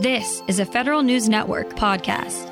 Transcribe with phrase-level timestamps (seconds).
[0.00, 2.48] This is a Federal News Network podcast.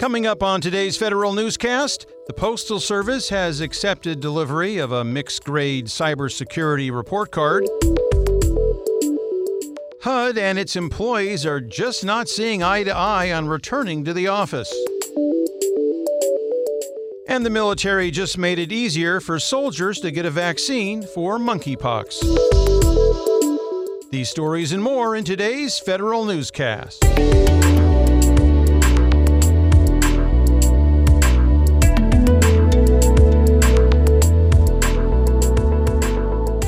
[0.00, 5.44] Coming up on today's Federal Newscast, the Postal Service has accepted delivery of a mixed
[5.44, 7.68] grade cybersecurity report card.
[10.00, 14.26] HUD and its employees are just not seeing eye to eye on returning to the
[14.26, 14.72] office.
[17.40, 22.20] And the military just made it easier for soldiers to get a vaccine for monkeypox.
[24.10, 27.02] These stories and more in today's Federal Newscast.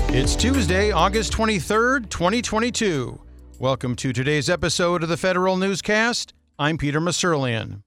[0.08, 3.20] It's Tuesday, August 23rd, 2022.
[3.58, 6.32] Welcome to today's episode of the Federal Newscast.
[6.58, 7.82] I'm Peter Musurlian.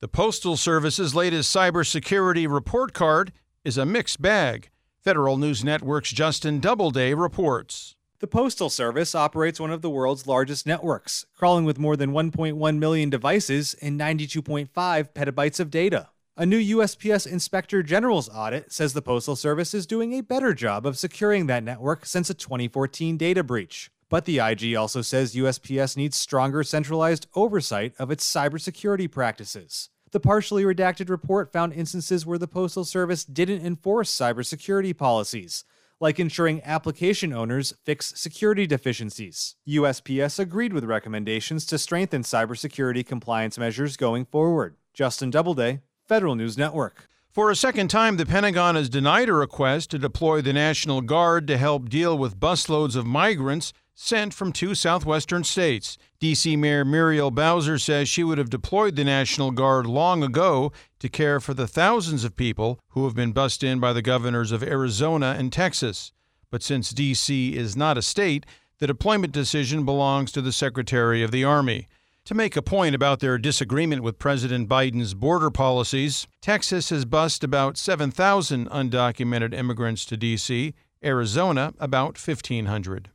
[0.00, 3.32] The Postal Service's latest cybersecurity report card
[3.66, 4.70] is a mixed bag.
[4.98, 7.96] Federal News Network's Justin Doubleday reports.
[8.20, 12.78] The Postal Service operates one of the world's largest networks, crawling with more than 1.1
[12.78, 16.08] million devices and 92.5 petabytes of data.
[16.34, 20.86] A new USPS Inspector General's audit says the Postal Service is doing a better job
[20.86, 23.90] of securing that network since a 2014 data breach.
[24.10, 29.88] But the IG also says USPS needs stronger centralized oversight of its cybersecurity practices.
[30.10, 35.62] The partially redacted report found instances where the Postal Service didn't enforce cybersecurity policies,
[36.00, 39.54] like ensuring application owners fix security deficiencies.
[39.68, 44.74] USPS agreed with recommendations to strengthen cybersecurity compliance measures going forward.
[44.92, 47.06] Justin Doubleday, Federal News Network.
[47.30, 51.46] For a second time, the Pentagon has denied a request to deploy the National Guard
[51.46, 55.98] to help deal with busloads of migrants sent from two southwestern states.
[56.20, 56.56] D.C.
[56.56, 61.38] Mayor Muriel Bowser says she would have deployed the National Guard long ago to care
[61.38, 65.36] for the thousands of people who have been bussed in by the governors of Arizona
[65.38, 66.12] and Texas.
[66.50, 67.54] But since D.C.
[67.54, 68.46] is not a state,
[68.78, 71.86] the deployment decision belongs to the Secretary of the Army.
[72.24, 77.44] To make a point about their disagreement with President Biden's border policies, Texas has bussed
[77.44, 80.72] about 7,000 undocumented immigrants to D.C.,
[81.04, 83.10] Arizona, about 1,500.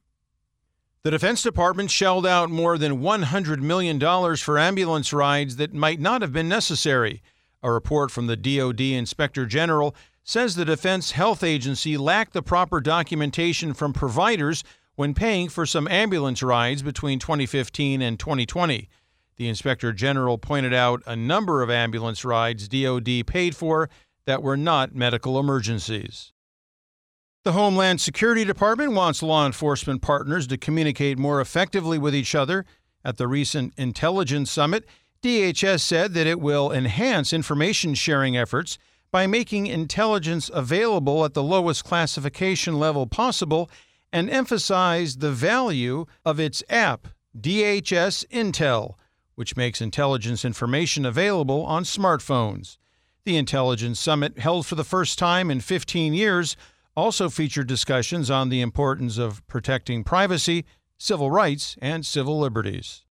[1.05, 3.99] The Defense Department shelled out more than $100 million
[4.37, 7.21] for ambulance rides that might not have been necessary.
[7.61, 12.81] A report from the DoD Inspector General says the Defense Health Agency lacked the proper
[12.81, 14.63] documentation from providers
[14.95, 18.89] when paying for some ambulance rides between 2015 and 2020.
[19.37, 23.91] The Inspector General pointed out a number of ambulance rides DoD paid for
[24.25, 26.33] that were not medical emergencies.
[27.45, 32.65] The Homeland Security Department wants law enforcement partners to communicate more effectively with each other.
[33.03, 34.83] At the recent Intelligence Summit,
[35.21, 38.79] DHS said that it will enhance information sharing efforts
[39.11, 43.69] by making intelligence available at the lowest classification level possible
[44.11, 48.95] and emphasized the value of its app, DHS Intel,
[49.35, 52.77] which makes intelligence information available on smartphones.
[53.23, 56.57] The Intelligence Summit, held for the first time in 15 years,
[56.95, 60.65] also featured discussions on the importance of protecting privacy,
[60.97, 63.03] civil rights, and civil liberties.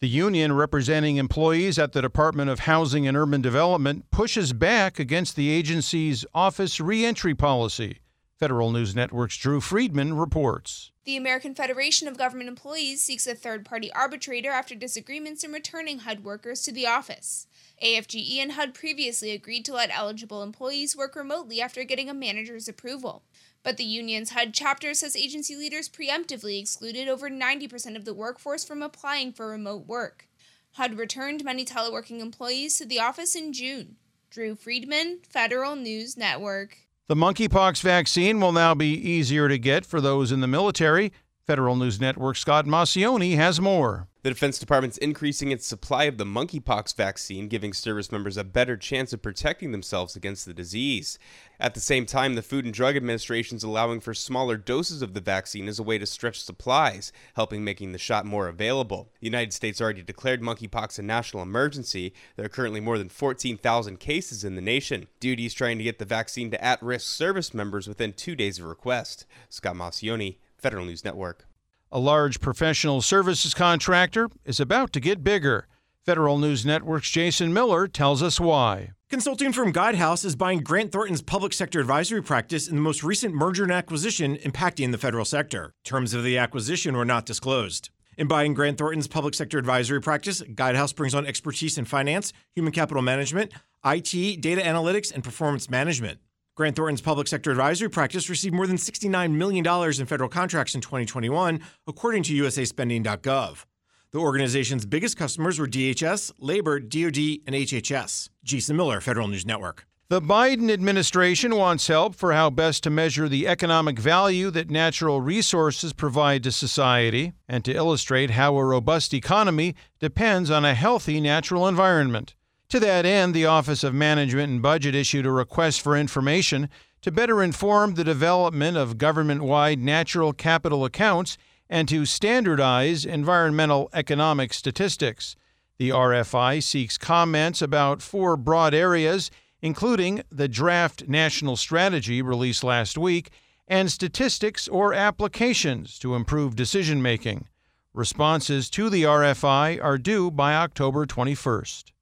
[0.00, 5.34] The union representing employees at the Department of Housing and Urban Development pushes back against
[5.34, 7.98] the agency's office reentry policy.
[8.38, 10.92] Federal News Network's Drew Friedman reports.
[11.04, 15.98] The American Federation of Government Employees seeks a third party arbitrator after disagreements in returning
[15.98, 17.48] HUD workers to the office.
[17.82, 22.68] AFGE and HUD previously agreed to let eligible employees work remotely after getting a manager's
[22.68, 23.24] approval.
[23.64, 28.64] But the union's HUD chapter says agency leaders preemptively excluded over 90% of the workforce
[28.64, 30.28] from applying for remote work.
[30.74, 33.96] HUD returned many teleworking employees to the office in June.
[34.30, 36.76] Drew Friedman, Federal News Network.
[37.08, 41.10] The monkeypox vaccine will now be easier to get for those in the military.
[41.48, 44.06] Federal News Network Scott Maucione has more.
[44.22, 48.76] The Defense Department's increasing its supply of the monkeypox vaccine, giving service members a better
[48.76, 51.18] chance of protecting themselves against the disease.
[51.58, 55.14] At the same time, the Food and Drug Administration is allowing for smaller doses of
[55.14, 59.08] the vaccine as a way to stretch supplies, helping making the shot more available.
[59.18, 62.12] The United States already declared monkeypox a national emergency.
[62.36, 65.06] There are currently more than 14,000 cases in the nation.
[65.20, 68.66] DoD is trying to get the vaccine to at-risk service members within two days of
[68.66, 69.24] request.
[69.48, 71.46] Scott Maucione, Federal News Network.
[71.90, 75.66] A large professional services contractor is about to get bigger.
[76.04, 78.90] Federal News Network's Jason Miller tells us why.
[79.08, 83.34] Consulting firm Guidehouse is buying Grant Thornton's public sector advisory practice in the most recent
[83.34, 85.72] merger and acquisition impacting the federal sector.
[85.84, 87.88] Terms of the acquisition were not disclosed.
[88.18, 92.72] In buying Grant Thornton's public sector advisory practice, Guidehouse brings on expertise in finance, human
[92.72, 93.52] capital management,
[93.84, 96.18] IT, data analytics, and performance management.
[96.58, 100.80] Grant Thornton's public sector advisory practice received more than $69 million in federal contracts in
[100.80, 103.64] 2021, according to usaspending.gov.
[104.10, 108.30] The organization's biggest customers were DHS, Labor, DoD, and HHS.
[108.42, 109.86] Jason Miller, Federal News Network.
[110.08, 115.20] The Biden administration wants help for how best to measure the economic value that natural
[115.20, 121.20] resources provide to society and to illustrate how a robust economy depends on a healthy
[121.20, 122.34] natural environment.
[122.70, 126.68] To that end, the Office of Management and Budget issued a request for information
[127.00, 131.38] to better inform the development of government wide natural capital accounts
[131.70, 135.34] and to standardize environmental economic statistics.
[135.78, 139.30] The RFI seeks comments about four broad areas
[139.60, 143.30] including the draft national strategy released last week
[143.66, 147.46] and statistics or applications to improve decision making.
[147.92, 151.92] Responses to the RFI are due by October 21st.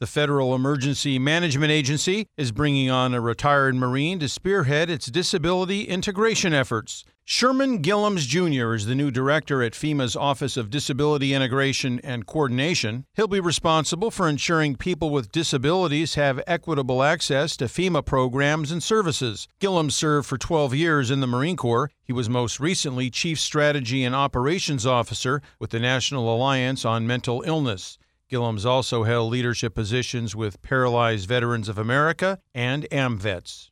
[0.00, 5.88] The Federal Emergency Management Agency is bringing on a retired Marine to spearhead its disability
[5.88, 7.04] integration efforts.
[7.24, 8.74] Sherman Gillums Jr.
[8.74, 13.06] is the new director at FEMA's Office of Disability Integration and Coordination.
[13.14, 18.80] He'll be responsible for ensuring people with disabilities have equitable access to FEMA programs and
[18.80, 19.48] services.
[19.60, 21.90] Gillums served for 12 years in the Marine Corps.
[22.04, 27.42] He was most recently Chief Strategy and Operations Officer with the National Alliance on Mental
[27.44, 27.98] Illness.
[28.30, 33.70] Gillums also held leadership positions with Paralyzed Veterans of America and AMVETS.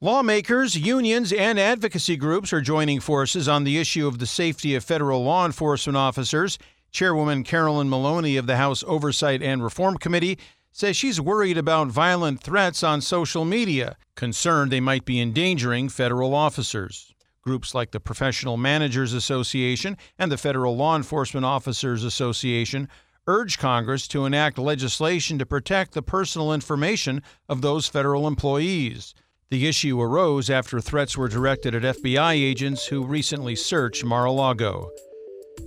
[0.00, 4.84] Lawmakers, unions, and advocacy groups are joining forces on the issue of the safety of
[4.84, 6.58] federal law enforcement officers.
[6.90, 10.38] Chairwoman Carolyn Maloney of the House Oversight and Reform Committee
[10.72, 16.34] says she's worried about violent threats on social media, concerned they might be endangering federal
[16.34, 17.14] officers.
[17.42, 22.88] Groups like the Professional Managers Association and the Federal Law Enforcement Officers Association
[23.26, 29.14] urge Congress to enact legislation to protect the personal information of those federal employees.
[29.50, 34.32] The issue arose after threats were directed at FBI agents who recently searched Mar a
[34.32, 34.90] Lago.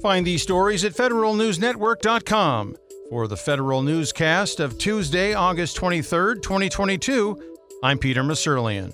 [0.01, 2.75] Find these stories at federalnewsnetwork.com.
[3.09, 8.93] For the Federal Newscast of Tuesday, August 23, 2022, I'm Peter Musurlian.